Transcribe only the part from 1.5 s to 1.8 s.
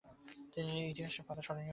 হয়ে আছেন।